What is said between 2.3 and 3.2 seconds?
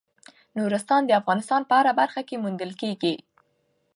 موندل کېږي.